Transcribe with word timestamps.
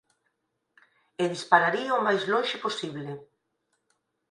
E 1.21 1.23
dispararía 1.33 1.97
o 1.99 2.03
máis 2.07 2.21
lonxe 2.31 2.55
posible. 2.65 3.09